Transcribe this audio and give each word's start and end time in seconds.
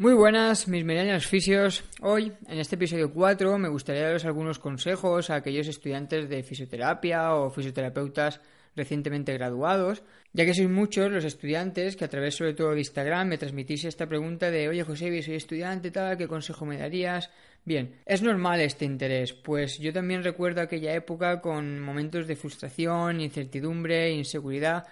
Muy 0.00 0.14
buenas, 0.14 0.66
mis 0.66 0.82
millennials 0.82 1.26
fisios. 1.26 1.84
Hoy, 2.00 2.32
en 2.48 2.58
este 2.58 2.76
episodio 2.76 3.12
4, 3.12 3.58
me 3.58 3.68
gustaría 3.68 4.04
daros 4.04 4.24
algunos 4.24 4.58
consejos 4.58 5.28
a 5.28 5.34
aquellos 5.34 5.68
estudiantes 5.68 6.26
de 6.30 6.42
fisioterapia 6.42 7.34
o 7.34 7.50
fisioterapeutas 7.50 8.40
recientemente 8.74 9.34
graduados, 9.34 10.02
ya 10.32 10.46
que 10.46 10.54
sois 10.54 10.70
muchos 10.70 11.12
los 11.12 11.26
estudiantes 11.26 11.96
que 11.96 12.06
a 12.06 12.08
través 12.08 12.34
sobre 12.34 12.54
todo 12.54 12.72
de 12.72 12.78
Instagram 12.78 13.28
me 13.28 13.36
transmitís 13.36 13.84
esta 13.84 14.06
pregunta 14.08 14.50
de 14.50 14.70
oye 14.70 14.84
José, 14.84 15.20
soy 15.20 15.34
estudiante 15.34 15.90
tal, 15.90 16.16
¿qué 16.16 16.26
consejo 16.26 16.64
me 16.64 16.78
darías? 16.78 17.28
Bien, 17.66 18.00
es 18.06 18.22
normal 18.22 18.62
este 18.62 18.86
interés, 18.86 19.34
pues 19.34 19.78
yo 19.80 19.92
también 19.92 20.24
recuerdo 20.24 20.62
aquella 20.62 20.94
época 20.94 21.42
con 21.42 21.78
momentos 21.78 22.26
de 22.26 22.36
frustración, 22.36 23.20
incertidumbre, 23.20 24.12
inseguridad, 24.12 24.86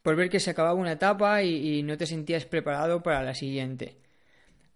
por 0.00 0.16
ver 0.16 0.30
que 0.30 0.40
se 0.40 0.52
acababa 0.52 0.80
una 0.80 0.92
etapa 0.92 1.42
y, 1.42 1.80
y 1.80 1.82
no 1.82 1.98
te 1.98 2.06
sentías 2.06 2.46
preparado 2.46 3.02
para 3.02 3.22
la 3.22 3.34
siguiente. 3.34 3.98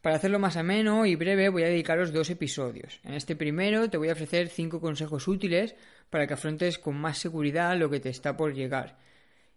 Para 0.01 0.15
hacerlo 0.15 0.39
más 0.39 0.57
ameno 0.57 1.07
y 1.07 1.17
breve 1.17 1.49
voy 1.49 1.65
a 1.65 1.69
dedicaros 1.69 2.13
dos 2.13 2.31
episodios. 2.31 3.01
En 3.03 3.15
este 3.15 3.35
primero 3.35 3.91
te 3.91 3.97
voy 3.97 4.11
a 4.11 4.13
ofrecer 4.13 4.49
cinco 4.49 4.81
consejos 4.81 5.27
útiles 5.27 5.75
para 6.09 6.27
que 6.27 6.35
afrontes 6.35 6.79
con 6.79 6.97
más 6.97 7.19
seguridad 7.19 7.77
lo 7.77 7.91
que 7.91 7.99
te 7.99 8.09
está 8.09 8.37
por 8.37 8.55
llegar. 8.55 8.97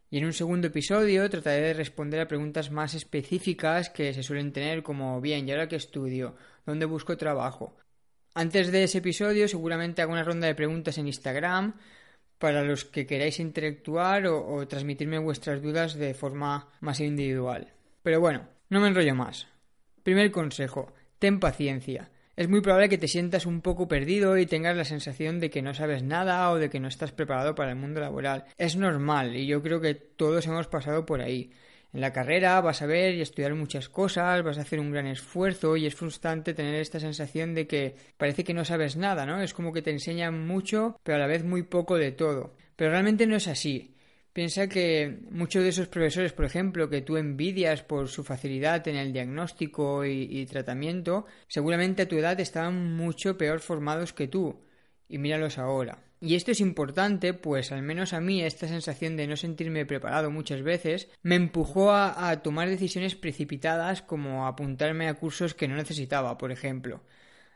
Y 0.09 0.17
en 0.17 0.25
un 0.25 0.33
segundo 0.33 0.67
episodio 0.67 1.29
trataré 1.29 1.61
de 1.61 1.73
responder 1.75 2.19
a 2.19 2.27
preguntas 2.27 2.71
más 2.71 2.95
específicas 2.95 3.91
que 3.91 4.13
se 4.13 4.23
suelen 4.23 4.51
tener 4.51 4.81
como 4.81 5.21
bien, 5.21 5.47
¿y 5.47 5.51
ahora 5.51 5.67
qué 5.67 5.75
estudio? 5.75 6.35
¿Dónde 6.65 6.85
busco 6.85 7.17
trabajo? 7.17 7.77
Antes 8.33 8.71
de 8.71 8.83
ese 8.83 8.97
episodio 8.97 9.47
seguramente 9.47 10.01
hago 10.01 10.11
una 10.11 10.23
ronda 10.23 10.47
de 10.47 10.55
preguntas 10.55 10.97
en 10.97 11.05
Instagram 11.05 11.75
para 12.39 12.63
los 12.63 12.83
que 12.83 13.05
queráis 13.05 13.39
interactuar 13.39 14.25
o, 14.25 14.55
o 14.55 14.67
transmitirme 14.67 15.19
vuestras 15.19 15.61
dudas 15.61 15.93
de 15.93 16.15
forma 16.15 16.67
más 16.79 16.99
individual. 16.99 17.71
Pero 18.01 18.19
bueno, 18.19 18.47
no 18.69 18.81
me 18.81 18.87
enrollo 18.87 19.13
más. 19.13 19.50
Primer 20.03 20.31
consejo, 20.31 20.93
ten 21.19 21.39
paciencia. 21.39 22.09
Es 22.35 22.49
muy 22.49 22.61
probable 22.61 22.89
que 22.89 22.97
te 22.97 23.07
sientas 23.07 23.45
un 23.45 23.61
poco 23.61 23.87
perdido 23.87 24.37
y 24.37 24.45
tengas 24.45 24.75
la 24.75 24.85
sensación 24.85 25.39
de 25.39 25.49
que 25.49 25.61
no 25.61 25.73
sabes 25.73 26.01
nada 26.01 26.49
o 26.49 26.57
de 26.57 26.69
que 26.69 26.79
no 26.79 26.87
estás 26.87 27.11
preparado 27.11 27.53
para 27.53 27.69
el 27.71 27.75
mundo 27.75 27.99
laboral. 27.99 28.45
Es 28.57 28.75
normal 28.75 29.35
y 29.35 29.45
yo 29.45 29.61
creo 29.61 29.81
que 29.81 29.93
todos 29.93 30.47
hemos 30.47 30.67
pasado 30.67 31.05
por 31.05 31.21
ahí. 31.21 31.51
En 31.93 31.99
la 31.99 32.13
carrera 32.13 32.61
vas 32.61 32.81
a 32.81 32.85
ver 32.85 33.15
y 33.15 33.21
estudiar 33.21 33.53
muchas 33.53 33.89
cosas, 33.89 34.43
vas 34.43 34.57
a 34.57 34.61
hacer 34.61 34.79
un 34.79 34.91
gran 34.91 35.07
esfuerzo 35.07 35.75
y 35.75 35.85
es 35.85 35.93
frustrante 35.93 36.53
tener 36.53 36.75
esta 36.75 37.01
sensación 37.01 37.53
de 37.53 37.67
que 37.67 37.95
parece 38.17 38.45
que 38.45 38.53
no 38.53 38.63
sabes 38.63 38.95
nada, 38.95 39.25
¿no? 39.25 39.41
Es 39.41 39.53
como 39.53 39.73
que 39.73 39.81
te 39.81 39.91
enseñan 39.91 40.47
mucho, 40.47 40.95
pero 41.03 41.17
a 41.17 41.19
la 41.19 41.27
vez 41.27 41.43
muy 41.43 41.63
poco 41.63 41.97
de 41.97 42.13
todo. 42.13 42.55
Pero 42.77 42.91
realmente 42.91 43.27
no 43.27 43.35
es 43.35 43.49
así. 43.49 43.90
Piensa 44.33 44.69
que 44.69 45.19
muchos 45.29 45.61
de 45.61 45.69
esos 45.69 45.89
profesores, 45.89 46.31
por 46.31 46.45
ejemplo, 46.45 46.89
que 46.89 47.01
tú 47.01 47.17
envidias 47.17 47.83
por 47.83 48.07
su 48.07 48.23
facilidad 48.23 48.87
en 48.87 48.95
el 48.95 49.11
diagnóstico 49.11 50.05
y, 50.05 50.45
tratamiento, 50.45 51.25
seguramente 51.47 52.03
a 52.03 52.07
tu 52.07 52.17
edad 52.17 52.39
estaban 52.39 52.95
mucho 52.95 53.37
peor 53.37 53.59
formados 53.59 54.13
que 54.13 54.29
tú. 54.29 54.61
Y 55.09 55.17
míralos 55.17 55.57
ahora. 55.57 55.99
Y 56.21 56.35
esto 56.35 56.51
es 56.51 56.61
importante, 56.61 57.33
pues 57.33 57.73
al 57.73 57.81
menos 57.81 58.13
a 58.13 58.21
mí 58.21 58.41
esta 58.41 58.69
sensación 58.69 59.17
de 59.17 59.27
no 59.27 59.35
sentirme 59.35 59.85
preparado 59.85 60.31
muchas 60.31 60.61
veces 60.61 61.09
me 61.23 61.35
empujó 61.35 61.91
a, 61.91 62.29
a 62.29 62.41
tomar 62.41 62.69
decisiones 62.69 63.15
precipitadas 63.15 64.01
como 64.01 64.47
apuntarme 64.47 65.09
a 65.09 65.15
cursos 65.15 65.53
que 65.53 65.67
no 65.67 65.75
necesitaba, 65.75 66.37
por 66.37 66.51
ejemplo. 66.51 67.01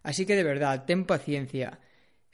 Así 0.04 0.26
que 0.26 0.36
de 0.36 0.44
verdad, 0.44 0.84
ten 0.86 1.06
paciencia. 1.06 1.80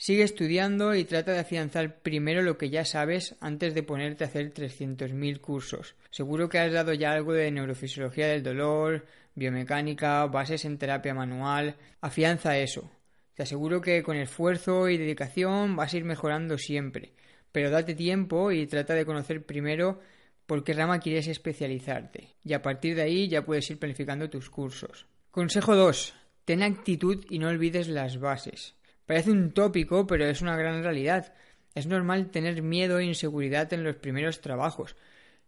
Sigue 0.01 0.23
estudiando 0.23 0.95
y 0.95 1.03
trata 1.03 1.31
de 1.31 1.41
afianzar 1.41 1.99
primero 1.99 2.41
lo 2.41 2.57
que 2.57 2.71
ya 2.71 2.85
sabes 2.85 3.35
antes 3.39 3.75
de 3.75 3.83
ponerte 3.83 4.23
a 4.23 4.27
hacer 4.27 4.51
300.000 4.51 5.39
cursos. 5.39 5.93
Seguro 6.09 6.49
que 6.49 6.57
has 6.57 6.73
dado 6.73 6.91
ya 6.95 7.11
algo 7.11 7.33
de 7.33 7.51
neurofisiología 7.51 8.27
del 8.27 8.41
dolor, 8.41 9.05
biomecánica, 9.35 10.25
bases 10.25 10.65
en 10.65 10.79
terapia 10.79 11.13
manual. 11.13 11.75
Afianza 12.01 12.57
eso. 12.57 12.89
Te 13.35 13.43
aseguro 13.43 13.79
que 13.79 14.01
con 14.01 14.17
esfuerzo 14.17 14.89
y 14.89 14.97
dedicación 14.97 15.75
vas 15.75 15.93
a 15.93 15.97
ir 15.97 16.03
mejorando 16.03 16.57
siempre. 16.57 17.13
Pero 17.51 17.69
date 17.69 17.93
tiempo 17.93 18.51
y 18.51 18.65
trata 18.65 18.95
de 18.95 19.05
conocer 19.05 19.45
primero 19.45 19.99
por 20.47 20.63
qué 20.63 20.73
rama 20.73 20.99
quieres 20.99 21.27
especializarte. 21.27 22.29
Y 22.43 22.53
a 22.53 22.63
partir 22.63 22.95
de 22.95 23.03
ahí 23.03 23.27
ya 23.27 23.45
puedes 23.45 23.69
ir 23.69 23.77
planificando 23.77 24.31
tus 24.31 24.49
cursos. 24.49 25.05
Consejo 25.29 25.75
2. 25.75 26.15
Ten 26.45 26.63
actitud 26.63 27.23
y 27.29 27.37
no 27.37 27.49
olvides 27.49 27.87
las 27.87 28.19
bases. 28.19 28.73
Parece 29.11 29.31
un 29.31 29.51
tópico, 29.51 30.07
pero 30.07 30.23
es 30.23 30.41
una 30.41 30.55
gran 30.55 30.83
realidad. 30.83 31.33
Es 31.75 31.85
normal 31.85 32.31
tener 32.31 32.61
miedo 32.61 32.97
e 32.97 33.03
inseguridad 33.03 33.73
en 33.73 33.83
los 33.83 33.97
primeros 33.97 34.39
trabajos. 34.39 34.95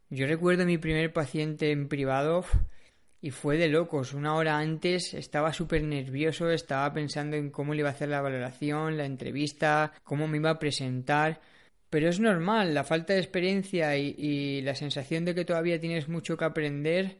Yo 0.10 0.28
recuerdo 0.28 0.66
mi 0.66 0.78
primer 0.78 1.14
paciente 1.14 1.72
en 1.72 1.88
privado 1.88 2.44
y 3.22 3.32
fue 3.32 3.56
de 3.56 3.70
locos. 3.70 4.14
Una 4.14 4.36
hora 4.36 4.58
antes 4.58 5.14
estaba 5.14 5.54
súper 5.54 5.82
nervioso, 5.82 6.50
estaba 6.50 6.92
pensando 6.92 7.38
en 7.38 7.52
cómo 7.52 7.74
le 7.74 7.80
iba 7.80 7.88
a 7.88 7.94
hacer 7.94 8.10
la 8.10 8.20
valoración, 8.20 8.98
la 8.98 9.06
entrevista, 9.06 9.94
cómo 10.04 10.28
me 10.28 10.40
iba 10.40 10.50
a 10.50 10.60
presentar. 10.60 11.40
Pero 11.90 12.10
es 12.10 12.20
normal, 12.20 12.74
la 12.74 12.84
falta 12.84 13.14
de 13.14 13.20
experiencia 13.20 13.96
y 13.96 14.62
la 14.62 14.76
sensación 14.76 15.24
de 15.24 15.36
que 15.36 15.46
todavía 15.46 15.80
tienes 15.80 16.10
mucho 16.10 16.36
que 16.36 16.44
aprender 16.44 17.18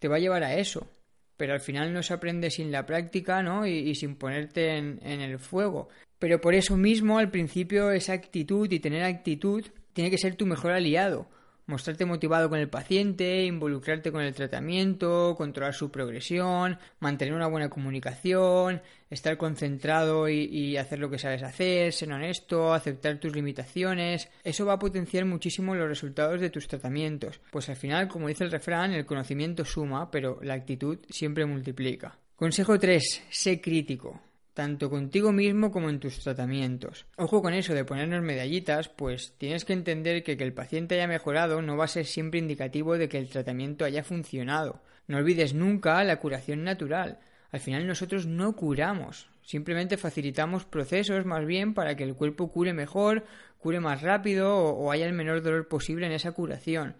te 0.00 0.08
va 0.08 0.16
a 0.16 0.18
llevar 0.18 0.42
a 0.42 0.56
eso 0.56 0.88
pero 1.36 1.52
al 1.52 1.60
final 1.60 1.92
no 1.92 2.02
se 2.02 2.14
aprende 2.14 2.50
sin 2.50 2.70
la 2.70 2.86
práctica, 2.86 3.42
¿no? 3.42 3.66
Y, 3.66 3.94
sin 3.94 4.16
ponerte 4.16 4.76
en, 4.76 5.00
en 5.02 5.20
el 5.20 5.38
fuego. 5.38 5.88
Pero 6.18 6.40
por 6.40 6.54
eso 6.54 6.76
mismo, 6.76 7.18
al 7.18 7.30
principio, 7.30 7.90
esa 7.90 8.12
actitud 8.12 8.70
y 8.70 8.80
tener 8.80 9.02
actitud 9.02 9.64
tiene 9.92 10.10
que 10.10 10.18
ser 10.18 10.36
tu 10.36 10.46
mejor 10.46 10.72
aliado 10.72 11.28
mostrarte 11.66 12.04
motivado 12.04 12.48
con 12.48 12.58
el 12.58 12.68
paciente, 12.68 13.44
involucrarte 13.44 14.12
con 14.12 14.22
el 14.22 14.34
tratamiento, 14.34 15.34
controlar 15.36 15.74
su 15.74 15.90
progresión, 15.90 16.78
mantener 17.00 17.34
una 17.34 17.46
buena 17.46 17.70
comunicación, 17.70 18.82
estar 19.10 19.36
concentrado 19.36 20.28
y, 20.28 20.76
hacer 20.76 20.98
lo 20.98 21.10
que 21.10 21.18
sabes 21.18 21.42
hacer, 21.42 21.92
ser 21.92 22.12
honesto, 22.12 22.74
aceptar 22.74 23.18
tus 23.18 23.34
limitaciones. 23.34 24.28
Eso 24.42 24.66
va 24.66 24.74
a 24.74 24.78
potenciar 24.78 25.24
muchísimo 25.24 25.74
los 25.74 25.88
resultados 25.88 26.40
de 26.40 26.50
tus 26.50 26.68
tratamientos, 26.68 27.40
pues 27.50 27.68
al 27.68 27.76
final, 27.76 28.08
como 28.08 28.28
dice 28.28 28.44
el 28.44 28.50
refrán, 28.50 28.92
el 28.92 29.06
conocimiento 29.06 29.64
suma, 29.64 30.10
pero 30.10 30.38
la 30.42 30.54
actitud 30.54 30.98
siempre 31.08 31.46
multiplica. 31.46 32.18
Consejo 32.36 32.78
3. 32.78 33.22
Sé 33.30 33.60
crítico 33.60 34.20
tanto 34.54 34.88
contigo 34.88 35.32
mismo 35.32 35.70
como 35.70 35.90
en 35.90 36.00
tus 36.00 36.20
tratamientos. 36.20 37.06
Ojo 37.16 37.42
con 37.42 37.52
eso 37.52 37.74
de 37.74 37.84
ponernos 37.84 38.22
medallitas, 38.22 38.88
pues 38.88 39.34
tienes 39.36 39.64
que 39.64 39.72
entender 39.72 40.22
que 40.22 40.36
que 40.36 40.44
el 40.44 40.54
paciente 40.54 40.94
haya 40.94 41.08
mejorado 41.08 41.60
no 41.60 41.76
va 41.76 41.84
a 41.84 41.88
ser 41.88 42.06
siempre 42.06 42.38
indicativo 42.38 42.96
de 42.96 43.08
que 43.08 43.18
el 43.18 43.28
tratamiento 43.28 43.84
haya 43.84 44.04
funcionado. 44.04 44.80
No 45.06 45.18
olvides 45.18 45.54
nunca 45.54 46.02
la 46.04 46.16
curación 46.16 46.64
natural. 46.64 47.18
Al 47.50 47.60
final 47.60 47.86
nosotros 47.86 48.26
no 48.26 48.56
curamos, 48.56 49.28
simplemente 49.42 49.96
facilitamos 49.96 50.64
procesos 50.64 51.24
más 51.26 51.44
bien 51.46 51.74
para 51.74 51.96
que 51.96 52.04
el 52.04 52.14
cuerpo 52.14 52.50
cure 52.50 52.72
mejor, 52.72 53.24
cure 53.58 53.80
más 53.80 54.02
rápido 54.02 54.56
o, 54.56 54.90
haya 54.90 55.06
el 55.06 55.12
menor 55.12 55.42
dolor 55.42 55.68
posible 55.68 56.06
en 56.06 56.12
esa 56.12 56.32
curación. 56.32 56.96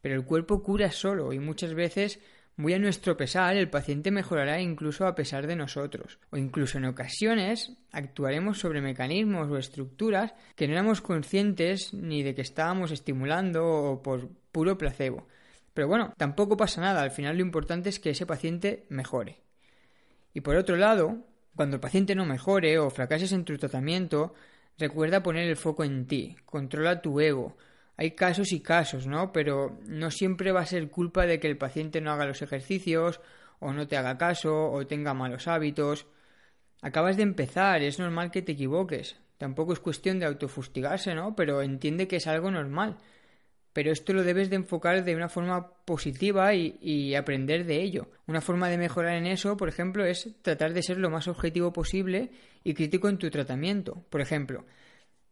Pero 0.00 0.14
el 0.14 0.24
cuerpo 0.24 0.62
cura 0.62 0.92
solo 0.92 1.32
y 1.32 1.38
muchas 1.38 1.74
veces 1.74 2.20
muy 2.58 2.74
a 2.74 2.78
nuestro 2.80 3.16
pesar, 3.16 3.56
el 3.56 3.70
paciente 3.70 4.10
mejorará 4.10 4.60
incluso 4.60 5.06
a 5.06 5.14
pesar 5.14 5.46
de 5.46 5.54
nosotros, 5.54 6.18
o 6.30 6.36
incluso 6.36 6.78
en 6.78 6.86
ocasiones 6.86 7.76
actuaremos 7.92 8.58
sobre 8.58 8.80
mecanismos 8.80 9.48
o 9.48 9.56
estructuras 9.56 10.34
que 10.56 10.66
no 10.66 10.72
éramos 10.72 11.00
conscientes 11.00 11.94
ni 11.94 12.24
de 12.24 12.34
que 12.34 12.42
estábamos 12.42 12.90
estimulando 12.90 13.64
o 13.64 14.02
por 14.02 14.28
puro 14.50 14.76
placebo. 14.76 15.28
Pero 15.72 15.86
bueno, 15.86 16.12
tampoco 16.16 16.56
pasa 16.56 16.80
nada, 16.80 17.02
al 17.02 17.12
final 17.12 17.36
lo 17.36 17.42
importante 17.42 17.90
es 17.90 18.00
que 18.00 18.10
ese 18.10 18.26
paciente 18.26 18.86
mejore. 18.88 19.38
Y 20.34 20.40
por 20.40 20.56
otro 20.56 20.74
lado, 20.74 21.28
cuando 21.54 21.76
el 21.76 21.80
paciente 21.80 22.16
no 22.16 22.26
mejore 22.26 22.76
o 22.80 22.90
fracases 22.90 23.30
en 23.30 23.44
tu 23.44 23.56
tratamiento, 23.56 24.34
recuerda 24.78 25.22
poner 25.22 25.48
el 25.48 25.56
foco 25.56 25.84
en 25.84 26.08
ti, 26.08 26.34
controla 26.44 27.02
tu 27.02 27.20
ego, 27.20 27.56
hay 27.98 28.12
casos 28.12 28.52
y 28.52 28.60
casos, 28.60 29.08
¿no? 29.08 29.32
Pero 29.32 29.80
no 29.86 30.12
siempre 30.12 30.52
va 30.52 30.60
a 30.60 30.66
ser 30.66 30.88
culpa 30.88 31.26
de 31.26 31.40
que 31.40 31.48
el 31.48 31.58
paciente 31.58 32.00
no 32.00 32.12
haga 32.12 32.26
los 32.26 32.42
ejercicios, 32.42 33.20
o 33.58 33.72
no 33.72 33.88
te 33.88 33.96
haga 33.96 34.16
caso, 34.16 34.70
o 34.70 34.86
tenga 34.86 35.14
malos 35.14 35.48
hábitos. 35.48 36.06
Acabas 36.80 37.16
de 37.16 37.24
empezar, 37.24 37.82
es 37.82 37.98
normal 37.98 38.30
que 38.30 38.40
te 38.40 38.52
equivoques. 38.52 39.16
Tampoco 39.36 39.72
es 39.72 39.80
cuestión 39.80 40.20
de 40.20 40.26
autofustigarse, 40.26 41.12
¿no? 41.16 41.34
Pero 41.34 41.60
entiende 41.60 42.06
que 42.06 42.16
es 42.16 42.28
algo 42.28 42.50
normal. 42.52 42.96
pero 43.72 43.92
esto 43.92 44.12
lo 44.12 44.24
debes 44.24 44.50
de 44.50 44.56
enfocar 44.56 45.04
de 45.04 45.14
una 45.14 45.28
forma 45.28 45.70
positiva 45.84 46.54
y, 46.54 47.14
aprender 47.14 47.64
de 47.64 47.82
ello. 47.82 48.08
Una 48.26 48.40
forma 48.40 48.68
de 48.68 48.78
mejorar 48.78 49.14
en 49.16 49.26
eso, 49.26 49.56
por 49.56 49.68
ejemplo, 49.68 50.04
es 50.04 50.30
tratar 50.42 50.72
de 50.72 50.82
ser 50.82 50.98
lo 50.98 51.10
más 51.10 51.28
objetivo 51.28 51.72
posible 51.72 52.30
y 52.64 52.74
crítico 52.74 53.08
en 53.08 53.18
tu 53.18 53.30
tratamiento. 53.30 54.04
Por 54.10 54.20
ejemplo, 54.20 54.64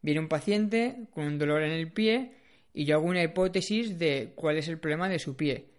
viene 0.03 0.21
un 0.21 0.29
paciente 0.29 1.09
con 1.13 1.25
un 1.27 1.39
dolor 1.39 1.63
en 1.63 1.73
el 1.73 1.91
pie 1.93 2.33
y 2.77 2.85
yo 2.85 2.97
hago 2.97 3.07
una 3.07 3.23
hipótesis 3.23 3.99
de 3.99 4.35
cuál 4.37 4.59
es 4.59 4.69
el 4.69 4.79
problema 4.79 5.09
de 5.09 5.19
su 5.19 5.35
pie. 5.35 5.71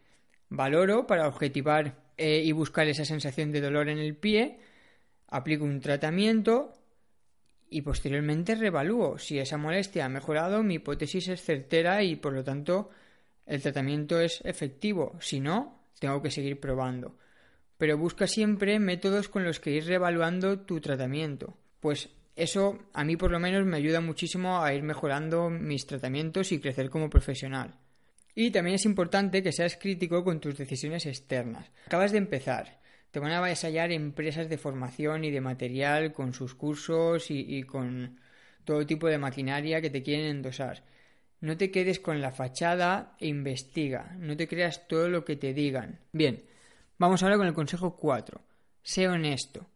Valoro 0.49 1.05
para 1.05 1.27
objetivar 1.27 1.95
eh, 2.17 2.41
y 2.43 2.51
buscar 2.53 2.87
esa 2.87 3.05
sensación 3.05 3.51
de 3.51 3.61
dolor 3.61 3.87
en 3.87 3.99
el 3.99 4.15
pie, 4.15 4.57
aplico 5.27 5.63
un 5.63 5.79
tratamiento 5.79 6.73
y 7.69 7.83
posteriormente 7.83 8.55
revalúo. 8.55 9.19
Si 9.19 9.37
esa 9.37 9.57
molestia 9.57 10.05
ha 10.05 10.09
mejorado, 10.09 10.63
mi 10.63 10.75
hipótesis 10.75 11.27
es 11.27 11.43
certera 11.43 12.01
y 12.01 12.15
por 12.15 12.33
lo 12.33 12.43
tanto 12.43 12.89
el 13.45 13.61
tratamiento 13.61 14.19
es 14.19 14.41
efectivo. 14.43 15.17
Si 15.19 15.39
no, 15.39 15.83
tengo 15.99 16.23
que 16.23 16.31
seguir 16.31 16.59
probando. 16.59 17.15
Pero 17.77 17.99
busca 17.99 18.25
siempre 18.25 18.79
métodos 18.79 19.29
con 19.29 19.43
los 19.43 19.59
que 19.59 19.69
ir 19.69 19.85
revaluando 19.85 20.61
tu 20.61 20.81
tratamiento. 20.81 21.59
Pues 21.79 22.09
eso 22.37 22.79
a 22.93 23.03
mí 23.03 23.17
por 23.17 23.31
lo 23.31 23.39
menos 23.39 23.65
me 23.65 23.77
ayuda 23.77 24.01
muchísimo 24.01 24.63
a 24.63 24.73
ir 24.73 24.83
mejorando 24.83 25.49
mis 25.49 25.85
tratamientos 25.85 26.51
y 26.51 26.59
crecer 26.59 26.89
como 26.89 27.09
profesional. 27.09 27.75
Y 28.35 28.51
también 28.51 28.75
es 28.75 28.85
importante 28.85 29.41
que 29.41 29.51
seas 29.51 29.77
crítico 29.77 30.23
con 30.23 30.39
tus 30.39 30.57
decisiones 30.57 31.05
externas. 31.05 31.71
Acabas 31.87 32.11
de 32.11 32.19
empezar 32.19 32.77
te 33.11 33.19
van 33.19 33.31
a 33.31 33.39
vasallar 33.39 33.91
empresas 33.91 34.49
de 34.49 34.57
formación 34.57 35.23
y 35.23 35.31
de 35.31 35.41
material 35.41 36.13
con 36.13 36.33
sus 36.33 36.53
cursos 36.55 37.31
y, 37.31 37.63
con 37.63 38.19
todo 38.65 38.85
tipo 38.85 39.07
de 39.07 39.17
maquinaria 39.17 39.81
que 39.81 39.89
te 39.89 40.03
quieren 40.03 40.27
endosar. 40.27 40.83
No 41.39 41.55
te 41.55 41.71
quedes 41.71 41.99
con 41.99 42.19
la 42.19 42.31
fachada 42.31 43.15
e 43.19 43.27
investiga. 43.27 44.15
No 44.19 44.35
te 44.35 44.47
creas 44.47 44.87
todo 44.87 45.07
lo 45.07 45.23
que 45.23 45.35
te 45.35 45.53
digan. 45.53 45.99
Bien, 46.11 46.43
vamos 46.97 47.23
ahora 47.23 47.37
con 47.37 47.47
el 47.47 47.53
consejo 47.53 47.95
4. 47.95 48.41
Sé 48.83 49.07
honesto. 49.07 49.67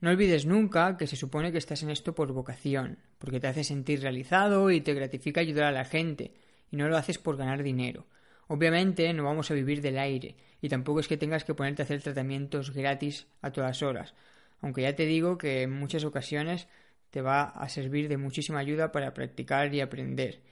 No 0.00 0.10
olvides 0.10 0.46
nunca 0.46 0.96
que 0.96 1.08
se 1.08 1.16
supone 1.16 1.50
que 1.50 1.58
estás 1.58 1.82
en 1.82 1.90
esto 1.90 2.14
por 2.14 2.32
vocación, 2.32 2.98
porque 3.18 3.40
te 3.40 3.48
hace 3.48 3.64
sentir 3.64 4.00
realizado 4.00 4.70
y 4.70 4.80
te 4.80 4.94
gratifica 4.94 5.40
ayudar 5.40 5.64
a 5.64 5.72
la 5.72 5.84
gente, 5.84 6.34
y 6.70 6.76
no 6.76 6.88
lo 6.88 6.96
haces 6.96 7.18
por 7.18 7.36
ganar 7.36 7.64
dinero. 7.64 8.06
Obviamente 8.46 9.12
no 9.12 9.24
vamos 9.24 9.50
a 9.50 9.54
vivir 9.54 9.82
del 9.82 9.98
aire 9.98 10.36
y 10.60 10.68
tampoco 10.68 11.00
es 11.00 11.08
que 11.08 11.16
tengas 11.16 11.44
que 11.44 11.54
ponerte 11.54 11.82
a 11.82 11.84
hacer 11.84 12.00
tratamientos 12.00 12.72
gratis 12.72 13.26
a 13.42 13.50
todas 13.50 13.82
horas, 13.82 14.14
aunque 14.60 14.82
ya 14.82 14.94
te 14.94 15.04
digo 15.04 15.36
que 15.36 15.62
en 15.62 15.72
muchas 15.72 16.04
ocasiones 16.04 16.68
te 17.10 17.20
va 17.20 17.42
a 17.42 17.68
servir 17.68 18.08
de 18.08 18.18
muchísima 18.18 18.60
ayuda 18.60 18.92
para 18.92 19.14
practicar 19.14 19.74
y 19.74 19.80
aprender. 19.80 20.42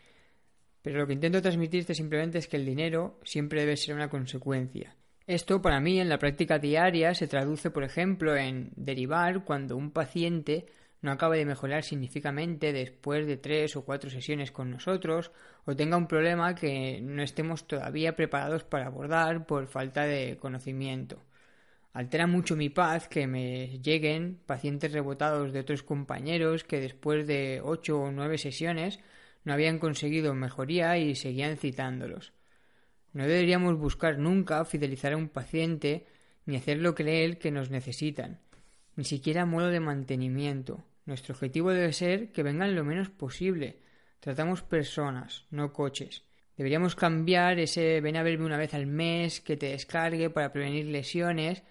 Pero 0.83 0.99
lo 0.99 1.07
que 1.07 1.13
intento 1.13 1.41
transmitirte 1.41 1.95
simplemente 1.95 2.39
es 2.39 2.49
que 2.49 2.57
el 2.57 2.67
dinero 2.67 3.21
siempre 3.23 3.61
debe 3.61 3.77
ser 3.77 3.95
una 3.95 4.11
consecuencia. 4.11 4.96
Esto 5.27 5.61
para 5.61 5.81
mí 5.81 5.99
en 6.01 6.09
la 6.09 6.19
práctica 6.19 6.61
diaria 6.61 7.13
se 7.15 7.27
traduce, 7.27 7.73
por 7.73 7.83
ejemplo, 7.83 8.37
en 8.37 8.71
derivar 8.77 9.43
cuando 9.43 9.77
un 9.77 9.91
paciente 9.91 10.67
no 11.03 11.11
acabe 11.11 11.39
de 11.39 11.45
mejorar 11.45 11.83
significativamente 11.83 12.73
después 12.73 13.27
de 13.27 13.37
tres 13.37 13.75
o 13.75 13.85
cuatro 13.85 14.09
sesiones 14.09 14.53
con 14.53 14.71
nosotros 14.71 15.33
o 15.65 15.75
tenga 15.75 15.97
un 15.97 16.07
problema 16.07 16.55
que 16.55 17.01
no 17.03 17.23
estemos 17.25 17.67
todavía 17.67 18.15
preparados 18.15 18.63
para 18.63 18.87
abordar 18.87 19.47
por 19.47 19.67
falta 19.67 20.05
de 20.05 20.37
conocimiento. 20.37 21.21
Altera 21.93 22.29
mucho 22.29 22.55
mi 22.55 22.69
paz 22.69 23.09
que 23.09 23.27
me 23.27 23.81
lleguen 23.81 24.39
pacientes 24.47 24.93
rebotados 24.93 25.53
de 25.53 25.59
otros 25.61 25.83
compañeros 25.83 26.63
que 26.63 26.81
después 26.81 27.27
de 27.27 27.61
ocho 27.65 27.99
o 27.99 28.13
nueve 28.13 28.39
sesiones 28.39 29.01
no 29.45 29.53
habían 29.55 29.81
conseguido 29.81 30.35
mejoría 30.35 30.99
y 30.99 31.17
seguían 31.17 31.57
citándolos. 31.57 32.36
No 33.17 33.27
deberíamos 33.27 33.79
buscar 33.79 34.19
nunca 34.19 34.63
fidelizar 34.67 35.15
a 35.15 35.17
un 35.17 35.31
paciente 35.31 36.05
ni 36.45 36.55
hacerlo 36.55 36.95
creer 36.95 37.39
que 37.39 37.51
nos 37.51 37.71
necesitan, 37.71 38.41
ni 38.95 39.05
siquiera 39.05 39.47
modo 39.47 39.69
de 39.69 39.81
mantenimiento. 39.81 40.85
Nuestro 41.07 41.33
objetivo 41.33 41.71
debe 41.71 41.95
ser 41.95 42.31
que 42.31 42.43
vengan 42.43 42.75
lo 42.77 42.85
menos 42.85 43.09
posible. 43.09 43.81
Tratamos 44.21 44.61
personas, 44.61 45.47
no 45.51 45.73
coches. 45.73 46.25
Deberíamos 46.59 46.95
cambiar 46.95 47.59
ese 47.59 48.03
ven 48.03 48.19
a 48.19 48.23
verme 48.23 48.45
una 48.45 48.59
vez 48.59 48.75
al 48.75 48.87
mes 48.87 49.41
que 49.41 49.57
te 49.57 49.71
descargue 49.71 50.29
para 50.29 50.53
prevenir 50.53 50.85
lesiones, 50.85 51.63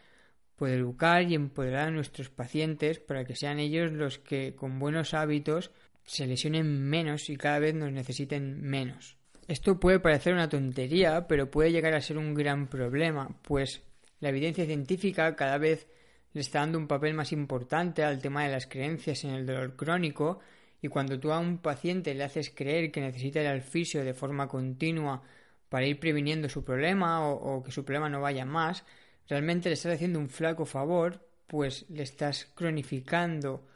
poder 0.55 0.79
educar 0.79 1.29
y 1.29 1.35
empoderar 1.35 1.89
a 1.89 1.91
nuestros 1.91 2.31
pacientes 2.31 2.97
para 2.97 3.23
que 3.23 3.35
sean 3.35 3.59
ellos 3.59 3.91
los 3.91 4.17
que 4.17 4.55
con 4.55 4.79
buenos 4.79 5.13
hábitos 5.13 5.69
se 6.05 6.25
lesionen 6.25 6.89
menos 6.89 7.29
y 7.29 7.37
cada 7.37 7.59
vez 7.59 7.75
nos 7.75 7.91
necesiten 7.91 8.63
menos. 8.63 9.19
Esto 9.47 9.79
puede 9.79 9.99
parecer 9.99 10.33
una 10.33 10.49
tontería, 10.49 11.27
pero 11.27 11.51
puede 11.51 11.71
llegar 11.71 11.93
a 11.93 12.01
ser 12.01 12.17
un 12.17 12.33
gran 12.33 12.67
problema, 12.67 13.29
pues 13.43 13.83
la 14.19 14.29
evidencia 14.29 14.65
científica 14.65 15.35
cada 15.35 15.59
vez 15.59 15.87
le 16.33 16.41
está 16.41 16.59
dando 16.59 16.79
un 16.79 16.87
papel 16.87 17.13
más 17.13 17.31
importante 17.31 18.03
al 18.03 18.19
tema 18.21 18.43
de 18.43 18.51
las 18.51 18.65
creencias 18.65 19.23
en 19.23 19.31
el 19.31 19.45
dolor 19.45 19.75
crónico 19.75 20.39
y 20.81 20.87
cuando 20.87 21.19
tú 21.19 21.31
a 21.31 21.39
un 21.39 21.59
paciente 21.59 22.13
le 22.15 22.23
haces 22.23 22.49
creer 22.49 22.91
que 22.91 23.01
necesita 23.01 23.39
al 23.49 23.61
fisio 23.61 24.03
de 24.03 24.13
forma 24.13 24.47
continua 24.47 25.21
para 25.69 25.85
ir 25.85 25.99
previniendo 25.99 26.49
su 26.49 26.63
problema 26.63 27.27
o, 27.29 27.63
que 27.63 27.71
su 27.71 27.85
problema 27.85 28.09
no 28.09 28.21
vaya 28.21 28.45
más, 28.45 28.83
realmente 29.29 29.69
le 29.69 29.73
estás 29.73 29.93
haciendo 29.93 30.19
un 30.19 30.29
flaco 30.29 30.65
favor, 30.65 31.27
pues 31.47 31.85
le 31.89 32.03
estás 32.03 32.51
cronificando 32.55 33.67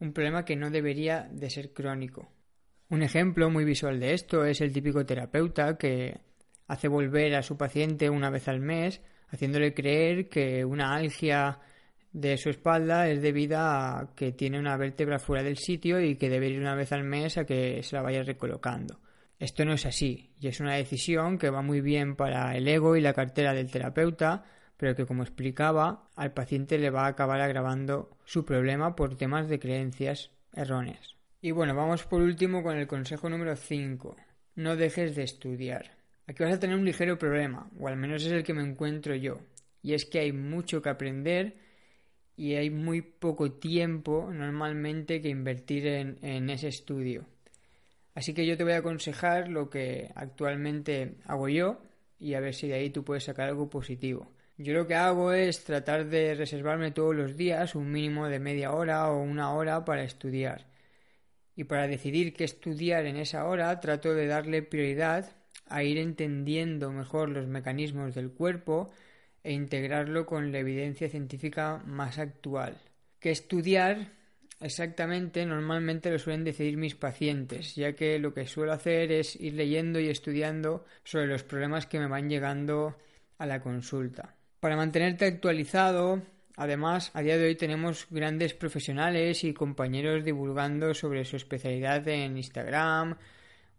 un 0.00 0.12
problema 0.12 0.44
que 0.44 0.56
no 0.56 0.70
debería 0.70 1.28
de 1.30 1.48
ser 1.48 1.72
crónico. 1.72 2.28
Un 2.92 3.02
ejemplo 3.02 3.48
muy 3.48 3.64
visual 3.64 3.98
de 3.98 4.12
esto 4.12 4.44
es 4.44 4.60
el 4.60 4.70
típico 4.70 5.06
terapeuta 5.06 5.78
que 5.78 6.20
hace 6.68 6.88
volver 6.88 7.34
a 7.36 7.42
su 7.42 7.56
paciente 7.56 8.10
una 8.10 8.28
vez 8.28 8.48
al 8.48 8.60
mes, 8.60 9.00
haciéndole 9.30 9.72
creer 9.72 10.28
que 10.28 10.62
una 10.62 10.94
algia 10.94 11.58
de 12.12 12.36
su 12.36 12.50
espalda 12.50 13.08
es 13.08 13.22
debida 13.22 13.98
a 13.98 14.14
que 14.14 14.32
tiene 14.32 14.58
una 14.58 14.76
vértebra 14.76 15.18
fuera 15.18 15.42
del 15.42 15.56
sitio 15.56 16.02
y 16.02 16.16
que 16.16 16.28
debe 16.28 16.50
ir 16.50 16.60
una 16.60 16.74
vez 16.74 16.92
al 16.92 17.02
mes 17.02 17.38
a 17.38 17.46
que 17.46 17.82
se 17.82 17.96
la 17.96 18.02
vaya 18.02 18.24
recolocando. 18.24 19.00
Esto 19.38 19.64
no 19.64 19.72
es 19.72 19.86
así 19.86 20.34
y 20.38 20.48
es 20.48 20.60
una 20.60 20.74
decisión 20.74 21.38
que 21.38 21.48
va 21.48 21.62
muy 21.62 21.80
bien 21.80 22.14
para 22.14 22.54
el 22.54 22.68
ego 22.68 22.94
y 22.94 23.00
la 23.00 23.14
cartera 23.14 23.54
del 23.54 23.70
terapeuta, 23.70 24.44
pero 24.76 24.94
que 24.94 25.06
como 25.06 25.22
explicaba 25.22 26.10
al 26.14 26.34
paciente 26.34 26.76
le 26.76 26.90
va 26.90 27.06
a 27.06 27.12
acabar 27.12 27.40
agravando 27.40 28.18
su 28.26 28.44
problema 28.44 28.94
por 28.94 29.16
temas 29.16 29.48
de 29.48 29.58
creencias 29.58 30.30
erróneas. 30.52 31.21
Y 31.44 31.50
bueno, 31.50 31.74
vamos 31.74 32.04
por 32.04 32.22
último 32.22 32.62
con 32.62 32.76
el 32.76 32.86
consejo 32.86 33.28
número 33.28 33.56
5. 33.56 34.14
No 34.54 34.76
dejes 34.76 35.16
de 35.16 35.24
estudiar. 35.24 35.90
Aquí 36.28 36.44
vas 36.44 36.52
a 36.54 36.60
tener 36.60 36.76
un 36.76 36.84
ligero 36.84 37.18
problema, 37.18 37.68
o 37.80 37.88
al 37.88 37.96
menos 37.96 38.24
es 38.24 38.30
el 38.30 38.44
que 38.44 38.54
me 38.54 38.62
encuentro 38.62 39.16
yo, 39.16 39.40
y 39.82 39.94
es 39.94 40.04
que 40.04 40.20
hay 40.20 40.30
mucho 40.30 40.80
que 40.80 40.90
aprender 40.90 41.56
y 42.36 42.54
hay 42.54 42.70
muy 42.70 43.02
poco 43.02 43.50
tiempo 43.50 44.30
normalmente 44.32 45.20
que 45.20 45.30
invertir 45.30 45.88
en, 45.88 46.48
ese 46.48 46.68
estudio. 46.68 47.26
Así 48.14 48.34
que 48.34 48.46
yo 48.46 48.56
te 48.56 48.62
voy 48.62 48.74
a 48.74 48.78
aconsejar 48.78 49.48
lo 49.48 49.68
que 49.68 50.12
actualmente 50.14 51.16
hago 51.24 51.48
yo 51.48 51.82
y 52.20 52.34
a 52.34 52.40
ver 52.40 52.54
si 52.54 52.68
de 52.68 52.74
ahí 52.74 52.90
tú 52.90 53.02
puedes 53.02 53.24
sacar 53.24 53.48
algo 53.48 53.68
positivo. 53.68 54.30
Yo 54.58 54.74
lo 54.74 54.86
que 54.86 54.94
hago 54.94 55.32
es 55.32 55.64
tratar 55.64 56.06
de 56.06 56.36
reservarme 56.36 56.92
todos 56.92 57.16
los 57.16 57.36
días 57.36 57.74
un 57.74 57.90
mínimo 57.90 58.28
de 58.28 58.38
media 58.38 58.70
hora 58.70 59.10
o 59.10 59.20
una 59.20 59.52
hora 59.52 59.84
para 59.84 60.04
estudiar. 60.04 60.70
Y 61.54 61.64
para 61.64 61.86
decidir 61.86 62.34
qué 62.34 62.44
estudiar 62.44 63.06
en 63.06 63.16
esa 63.16 63.46
hora 63.46 63.78
trato 63.80 64.14
de 64.14 64.26
darle 64.26 64.62
prioridad 64.62 65.36
a 65.66 65.82
ir 65.82 65.98
entendiendo 65.98 66.92
mejor 66.92 67.28
los 67.28 67.46
mecanismos 67.46 68.14
del 68.14 68.30
cuerpo 68.30 68.90
e 69.44 69.52
integrarlo 69.52 70.26
con 70.26 70.52
la 70.52 70.58
evidencia 70.58 71.08
científica 71.08 71.82
más 71.84 72.18
actual. 72.18 72.78
Que 73.18 73.30
estudiar 73.30 74.12
exactamente 74.60 75.44
normalmente 75.44 76.10
lo 76.10 76.18
suelen 76.18 76.44
decidir 76.44 76.76
mis 76.76 76.94
pacientes, 76.94 77.74
ya 77.74 77.94
que 77.94 78.18
lo 78.18 78.32
que 78.32 78.46
suelo 78.46 78.72
hacer 78.72 79.12
es 79.12 79.36
ir 79.36 79.54
leyendo 79.54 79.98
y 80.00 80.08
estudiando 80.08 80.84
sobre 81.04 81.26
los 81.26 81.42
problemas 81.42 81.86
que 81.86 81.98
me 81.98 82.06
van 82.06 82.28
llegando 82.28 82.96
a 83.38 83.46
la 83.46 83.60
consulta. 83.60 84.36
Para 84.60 84.76
mantenerte 84.76 85.24
actualizado, 85.24 86.22
además, 86.56 87.10
a 87.14 87.22
día 87.22 87.38
de 87.38 87.46
hoy 87.46 87.54
tenemos 87.54 88.06
grandes 88.10 88.54
profesionales 88.54 89.44
y 89.44 89.52
compañeros 89.52 90.24
divulgando 90.24 90.94
sobre 90.94 91.24
su 91.24 91.36
especialidad 91.36 92.06
en 92.08 92.36
Instagram, 92.36 93.16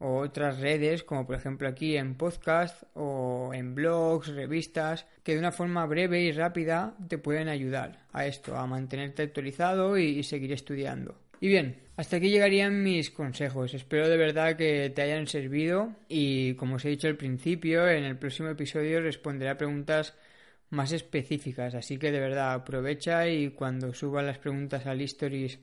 o 0.03 0.17
otras 0.17 0.59
redes, 0.59 1.03
como 1.03 1.25
por 1.25 1.37
ejemplo 1.37 1.67
aquí 1.67 1.95
en 1.95 2.15
podcast 2.15 2.83
o 2.93 3.51
en 3.53 3.73
blogs, 3.73 4.27
revistas, 4.27 5.05
que 5.23 5.33
de 5.33 5.39
una 5.39 5.53
forma 5.53 5.85
breve 5.85 6.21
y 6.21 6.31
rápida 6.33 6.95
te 7.07 7.17
pueden 7.17 7.47
ayudar 7.47 8.05
a 8.11 8.25
esto, 8.25 8.57
a 8.57 8.67
mantenerte 8.67 9.23
actualizado 9.23 9.97
y, 9.97 10.21
seguir 10.23 10.51
estudiando. 10.51 11.15
Y 11.39 11.47
bien, 11.47 11.77
hasta 11.95 12.17
aquí 12.17 12.29
llegarían 12.29 12.83
mis 12.83 13.11
consejos. 13.11 13.73
Espero 13.73 14.09
de 14.09 14.17
verdad 14.17 14.57
que 14.57 14.89
te 14.89 15.01
hayan 15.01 15.27
servido 15.27 15.93
y 16.09 16.53
como 16.55 16.75
os 16.75 16.85
he 16.85 16.89
dicho 16.89 17.07
al 17.07 17.15
principio, 17.15 17.87
en 17.87 18.03
el 18.03 18.17
próximo 18.17 18.49
episodio 18.49 19.01
responderé 19.01 19.51
a 19.51 19.57
preguntas 19.57 20.13
más 20.73 20.91
específicas. 20.91 21.75
Así 21.75 21.97
que 21.97 22.11
de 22.11 22.19
verdad 22.19 22.53
aprovecha 22.53 23.27
y 23.27 23.51
cuando 23.51 23.93
suba 23.93 24.21
las 24.21 24.39
preguntas 24.39 24.85
al 24.85 25.01
Stories 25.01 25.59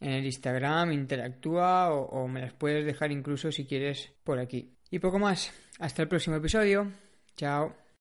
en 0.00 0.12
el 0.12 0.24
Instagram, 0.24 0.92
interactúa 0.92 1.92
o, 1.92 2.26
me 2.26 2.40
las 2.40 2.54
puedes 2.54 2.84
dejar 2.84 3.12
incluso 3.12 3.52
si 3.52 3.66
quieres 3.66 4.10
por 4.24 4.38
aquí. 4.38 4.72
Y 4.90 4.98
poco 4.98 5.18
más. 5.18 5.52
Hasta 5.78 6.02
el 6.02 6.08
próximo 6.08 6.36
episodio. 6.36 6.90
Chao. 7.36 7.79